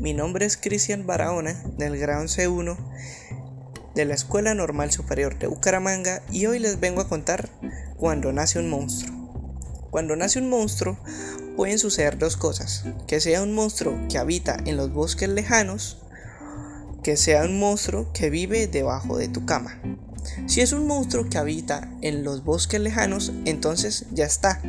Mi 0.00 0.14
nombre 0.14 0.46
es 0.46 0.56
Cristian 0.56 1.06
Barahona 1.06 1.62
del 1.76 1.98
grado 1.98 2.24
C1 2.24 2.78
de 3.94 4.06
la 4.06 4.14
Escuela 4.14 4.54
Normal 4.54 4.90
Superior 4.90 5.38
de 5.38 5.46
Bucaramanga 5.46 6.22
y 6.32 6.46
hoy 6.46 6.58
les 6.58 6.80
vengo 6.80 7.02
a 7.02 7.08
contar 7.08 7.50
cuando 7.98 8.32
nace 8.32 8.58
un 8.58 8.70
monstruo. 8.70 9.14
Cuando 9.90 10.16
nace 10.16 10.38
un 10.38 10.48
monstruo 10.48 10.96
pueden 11.54 11.78
suceder 11.78 12.16
dos 12.16 12.38
cosas, 12.38 12.86
que 13.06 13.20
sea 13.20 13.42
un 13.42 13.52
monstruo 13.52 13.94
que 14.08 14.16
habita 14.16 14.56
en 14.64 14.78
los 14.78 14.90
bosques 14.90 15.28
lejanos, 15.28 15.98
que 17.02 17.18
sea 17.18 17.44
un 17.44 17.58
monstruo 17.58 18.10
que 18.14 18.30
vive 18.30 18.68
debajo 18.68 19.18
de 19.18 19.28
tu 19.28 19.44
cama. 19.44 19.82
Si 20.46 20.62
es 20.62 20.72
un 20.72 20.86
monstruo 20.86 21.28
que 21.28 21.36
habita 21.36 21.92
en 22.00 22.24
los 22.24 22.42
bosques 22.42 22.80
lejanos, 22.80 23.34
entonces 23.44 24.06
ya 24.12 24.24
está. 24.24 24.62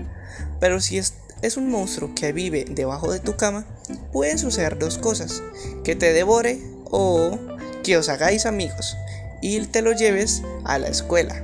Pero 0.59 0.81
si 0.81 0.97
es, 0.97 1.13
es 1.41 1.55
un 1.55 1.69
monstruo 1.69 2.13
que 2.15 2.33
vive 2.33 2.65
debajo 2.65 3.13
de 3.13 3.21
tu 3.21 3.37
cama, 3.37 3.65
pueden 4.11 4.37
suceder 4.37 4.77
dos 4.77 4.97
cosas, 4.97 5.41
que 5.83 5.95
te 5.95 6.13
devore 6.13 6.59
o 6.85 7.37
que 7.83 7.97
os 7.97 8.09
hagáis 8.09 8.45
amigos 8.45 8.97
y 9.41 9.59
te 9.65 9.81
lo 9.81 9.91
lleves 9.91 10.43
a 10.63 10.77
la 10.77 10.87
escuela. 10.87 11.43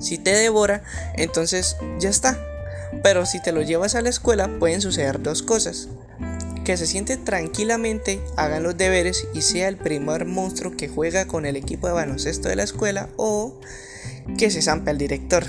Si 0.00 0.18
te 0.18 0.30
devora, 0.30 0.82
entonces 1.16 1.76
ya 1.98 2.08
está. 2.08 2.38
Pero 3.02 3.26
si 3.26 3.42
te 3.42 3.52
lo 3.52 3.62
llevas 3.62 3.94
a 3.94 4.02
la 4.02 4.08
escuela, 4.08 4.58
pueden 4.58 4.80
suceder 4.80 5.20
dos 5.20 5.42
cosas. 5.42 5.88
Que 6.64 6.76
se 6.76 6.86
siente 6.86 7.16
tranquilamente, 7.16 8.20
hagan 8.36 8.62
los 8.62 8.76
deberes 8.76 9.26
y 9.34 9.42
sea 9.42 9.68
el 9.68 9.76
primer 9.76 10.24
monstruo 10.24 10.76
que 10.76 10.88
juega 10.88 11.26
con 11.26 11.46
el 11.46 11.56
equipo 11.56 11.86
de 11.86 11.92
baloncesto 11.92 12.48
de 12.48 12.56
la 12.56 12.64
escuela 12.64 13.08
o 13.16 13.60
que 14.36 14.50
se 14.50 14.62
zampe 14.62 14.90
al 14.90 14.98
director. 14.98 15.44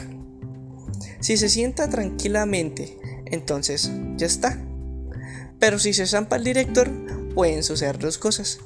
Si 1.19 1.37
se 1.37 1.49
sienta 1.49 1.89
tranquilamente, 1.89 2.97
entonces 3.25 3.91
ya 4.15 4.27
está. 4.27 4.59
Pero 5.59 5.79
si 5.79 5.93
se 5.93 6.05
zampa 6.05 6.35
al 6.35 6.43
director, 6.43 6.89
pueden 7.33 7.63
suceder 7.63 7.97
dos 7.97 8.17
cosas. 8.17 8.59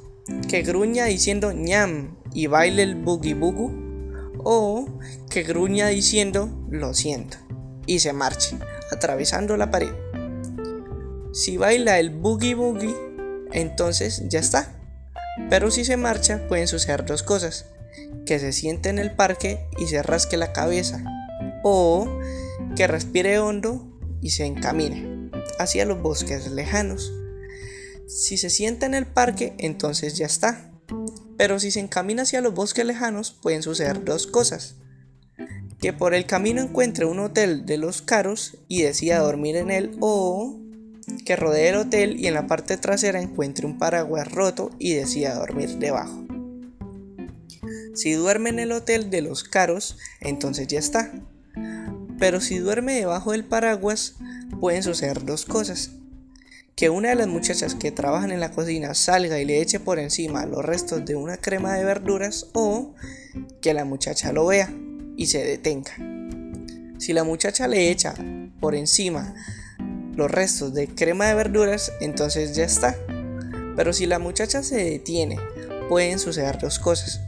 Que 0.47 0.61
gruña 0.61 1.05
diciendo 1.05 1.51
ñam 1.53 2.17
y 2.33 2.47
baile 2.47 2.83
el 2.83 2.95
boogie 2.95 3.33
boogie 3.33 3.69
o 4.43 4.87
que 5.29 5.43
gruña 5.43 5.87
diciendo 5.87 6.49
lo 6.69 6.93
siento 6.93 7.37
y 7.85 7.99
se 7.99 8.13
marche, 8.13 8.57
atravesando 8.91 9.57
la 9.57 9.71
pared. 9.71 9.91
Si 11.33 11.57
baila 11.57 11.99
el 11.99 12.09
boogie 12.09 12.55
boogie, 12.55 12.95
entonces 13.51 14.23
ya 14.27 14.39
está. 14.39 14.75
Pero 15.49 15.71
si 15.71 15.85
se 15.85 15.97
marcha, 15.97 16.47
pueden 16.47 16.67
suceder 16.67 17.05
dos 17.05 17.23
cosas. 17.23 17.65
Que 18.25 18.39
se 18.39 18.53
siente 18.53 18.89
en 18.89 18.99
el 18.99 19.11
parque 19.15 19.65
y 19.79 19.87
se 19.87 20.03
rasque 20.03 20.37
la 20.37 20.53
cabeza. 20.53 21.03
O 21.63 22.07
que 22.75 22.87
respire 22.87 23.39
hondo 23.39 23.99
y 24.21 24.29
se 24.31 24.45
encamine 24.45 25.10
hacia 25.59 25.85
los 25.85 26.01
bosques 26.01 26.49
lejanos. 26.51 27.11
Si 28.07 28.37
se 28.37 28.49
sienta 28.49 28.85
en 28.85 28.93
el 28.93 29.07
parque, 29.07 29.53
entonces 29.57 30.17
ya 30.17 30.25
está. 30.25 30.71
Pero 31.37 31.59
si 31.59 31.71
se 31.71 31.79
encamina 31.79 32.23
hacia 32.23 32.41
los 32.41 32.53
bosques 32.53 32.85
lejanos, 32.85 33.31
pueden 33.31 33.63
suceder 33.63 34.03
dos 34.03 34.27
cosas. 34.27 34.75
Que 35.79 35.93
por 35.93 36.13
el 36.13 36.25
camino 36.25 36.61
encuentre 36.61 37.05
un 37.05 37.19
hotel 37.19 37.65
de 37.65 37.77
los 37.77 38.01
caros 38.01 38.57
y 38.67 38.83
decida 38.83 39.19
dormir 39.19 39.55
en 39.55 39.71
él 39.71 39.97
o 39.99 40.59
que 41.25 41.35
rodee 41.35 41.69
el 41.69 41.75
hotel 41.75 42.19
y 42.19 42.27
en 42.27 42.33
la 42.33 42.47
parte 42.47 42.77
trasera 42.77 43.21
encuentre 43.21 43.65
un 43.65 43.77
paraguas 43.77 44.31
roto 44.31 44.71
y 44.77 44.93
decida 44.93 45.35
dormir 45.35 45.77
debajo. 45.77 46.25
Si 47.93 48.13
duerme 48.13 48.49
en 48.49 48.59
el 48.59 48.71
hotel 48.71 49.09
de 49.09 49.21
los 49.21 49.43
caros, 49.43 49.97
entonces 50.19 50.67
ya 50.67 50.79
está. 50.79 51.11
Pero 52.19 52.39
si 52.39 52.59
duerme 52.59 52.93
debajo 52.93 53.31
del 53.31 53.43
paraguas, 53.43 54.15
pueden 54.61 54.83
suceder 54.83 55.25
dos 55.25 55.43
cosas. 55.43 55.91
Que 56.75 56.89
una 56.89 57.09
de 57.09 57.15
las 57.15 57.27
muchachas 57.27 57.75
que 57.75 57.91
trabajan 57.91 58.31
en 58.31 58.39
la 58.39 58.51
cocina 58.51 58.93
salga 58.93 59.39
y 59.39 59.45
le 59.45 59.59
eche 59.59 59.79
por 59.79 59.99
encima 59.99 60.45
los 60.45 60.63
restos 60.63 61.03
de 61.03 61.15
una 61.15 61.37
crema 61.37 61.73
de 61.73 61.83
verduras 61.83 62.47
o 62.53 62.93
que 63.59 63.73
la 63.73 63.83
muchacha 63.83 64.31
lo 64.31 64.45
vea 64.45 64.71
y 65.17 65.25
se 65.25 65.43
detenga. 65.43 65.91
Si 66.99 67.11
la 67.11 67.23
muchacha 67.23 67.67
le 67.67 67.89
echa 67.89 68.13
por 68.59 68.75
encima 68.75 69.33
los 70.15 70.29
restos 70.29 70.73
de 70.73 70.87
crema 70.87 71.27
de 71.27 71.33
verduras, 71.33 71.91
entonces 71.99 72.55
ya 72.55 72.63
está. 72.63 72.95
Pero 73.75 73.93
si 73.93 74.05
la 74.05 74.19
muchacha 74.19 74.63
se 74.63 74.77
detiene, 74.77 75.39
pueden 75.89 76.19
suceder 76.19 76.59
dos 76.59 76.77
cosas. 76.77 77.21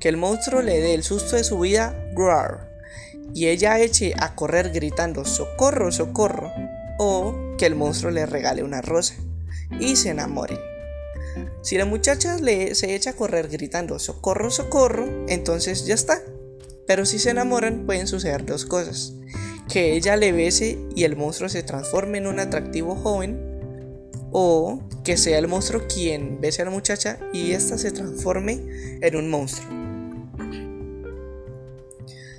Que 0.00 0.08
el 0.08 0.16
monstruo 0.16 0.62
le 0.62 0.80
dé 0.80 0.94
el 0.94 1.04
susto 1.04 1.36
de 1.36 1.44
su 1.44 1.60
vida, 1.60 1.96
y 3.34 3.46
ella 3.46 3.78
eche 3.78 4.12
a 4.18 4.34
correr 4.34 4.70
gritando 4.70 5.24
socorro, 5.24 5.90
socorro, 5.90 6.52
o 6.98 7.34
que 7.58 7.66
el 7.66 7.74
monstruo 7.74 8.10
le 8.10 8.26
regale 8.26 8.62
una 8.62 8.82
rosa 8.82 9.14
y 9.80 9.96
se 9.96 10.10
enamoren. 10.10 10.58
Si 11.62 11.76
la 11.76 11.86
muchacha 11.86 12.38
le, 12.38 12.74
se 12.74 12.94
echa 12.94 13.10
a 13.10 13.14
correr 13.14 13.48
gritando 13.48 13.98
socorro, 13.98 14.50
socorro, 14.50 15.06
entonces 15.28 15.86
ya 15.86 15.94
está. 15.94 16.20
Pero 16.86 17.06
si 17.06 17.18
se 17.18 17.30
enamoran 17.30 17.86
pueden 17.86 18.06
suceder 18.06 18.44
dos 18.44 18.66
cosas. 18.66 19.14
Que 19.68 19.94
ella 19.94 20.16
le 20.16 20.32
bese 20.32 20.78
y 20.94 21.04
el 21.04 21.16
monstruo 21.16 21.48
se 21.48 21.62
transforme 21.62 22.18
en 22.18 22.26
un 22.26 22.40
atractivo 22.40 22.96
joven. 22.96 23.40
O 24.32 24.82
que 25.04 25.16
sea 25.16 25.38
el 25.38 25.48
monstruo 25.48 25.82
quien 25.86 26.40
bese 26.40 26.62
a 26.62 26.64
la 26.64 26.70
muchacha 26.70 27.18
y 27.32 27.52
ésta 27.52 27.78
se 27.78 27.92
transforme 27.92 28.98
en 29.00 29.16
un 29.16 29.30
monstruo. 29.30 29.81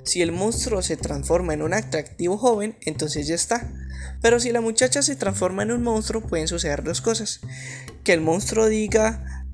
Si 0.04 0.20
el 0.20 0.32
monstruo 0.32 0.82
se 0.82 0.96
transforma 0.96 1.54
en 1.54 1.62
un 1.62 1.72
atractivo 1.72 2.36
joven, 2.36 2.76
entonces 2.82 3.26
ya 3.26 3.34
está. 3.34 3.72
Pero 4.20 4.38
si 4.38 4.52
la 4.52 4.60
muchacha 4.60 5.02
se 5.02 5.16
transforma 5.16 5.62
en 5.62 5.72
un 5.72 5.82
monstruo, 5.82 6.22
pueden 6.22 6.48
suceder 6.48 6.82
dos 6.82 7.00
cosas. 7.00 7.40
Que 8.04 8.12
el 8.12 8.20
monstruo 8.20 8.66
diga, 8.66 9.46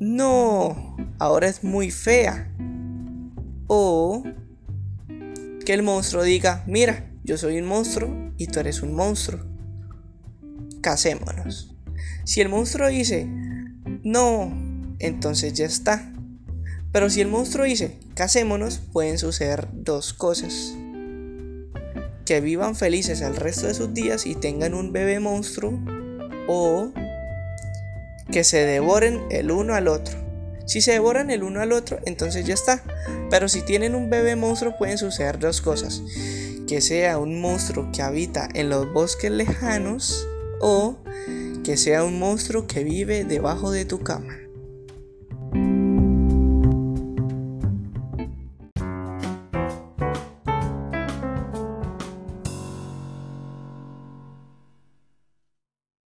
no, 0.00 0.96
ahora 1.18 1.48
es 1.48 1.62
muy 1.62 1.90
fea. 1.90 2.52
O 3.68 4.24
que 5.64 5.72
el 5.72 5.82
monstruo 5.82 6.22
diga, 6.22 6.64
mira, 6.66 7.10
yo 7.22 7.38
soy 7.38 7.58
un 7.58 7.66
monstruo 7.66 8.32
y 8.36 8.48
tú 8.48 8.60
eres 8.60 8.82
un 8.82 8.94
monstruo. 8.94 9.40
Casémonos. 10.82 11.74
Si 12.24 12.40
el 12.40 12.48
monstruo 12.48 12.88
dice, 12.88 13.26
no, 14.02 14.52
entonces 14.98 15.54
ya 15.54 15.66
está. 15.66 16.13
Pero 16.94 17.10
si 17.10 17.20
el 17.20 17.26
monstruo 17.26 17.64
dice, 17.64 17.98
casémonos, 18.14 18.80
pueden 18.92 19.18
suceder 19.18 19.66
dos 19.72 20.12
cosas. 20.14 20.74
Que 22.24 22.40
vivan 22.40 22.76
felices 22.76 23.20
el 23.20 23.34
resto 23.34 23.66
de 23.66 23.74
sus 23.74 23.92
días 23.92 24.26
y 24.26 24.36
tengan 24.36 24.74
un 24.74 24.92
bebé 24.92 25.18
monstruo. 25.18 25.76
O 26.46 26.92
que 28.30 28.44
se 28.44 28.64
devoren 28.64 29.24
el 29.30 29.50
uno 29.50 29.74
al 29.74 29.88
otro. 29.88 30.16
Si 30.66 30.80
se 30.80 30.92
devoran 30.92 31.30
el 31.30 31.42
uno 31.42 31.60
al 31.60 31.72
otro, 31.72 31.98
entonces 32.06 32.46
ya 32.46 32.54
está. 32.54 32.84
Pero 33.28 33.48
si 33.48 33.62
tienen 33.62 33.96
un 33.96 34.08
bebé 34.08 34.36
monstruo, 34.36 34.76
pueden 34.78 34.96
suceder 34.96 35.40
dos 35.40 35.62
cosas. 35.62 36.00
Que 36.68 36.80
sea 36.80 37.18
un 37.18 37.40
monstruo 37.40 37.90
que 37.92 38.02
habita 38.02 38.48
en 38.54 38.68
los 38.68 38.92
bosques 38.92 39.32
lejanos 39.32 40.28
o 40.60 40.98
que 41.64 41.76
sea 41.76 42.04
un 42.04 42.20
monstruo 42.20 42.68
que 42.68 42.84
vive 42.84 43.24
debajo 43.24 43.72
de 43.72 43.84
tu 43.84 43.98
cama. 43.98 44.43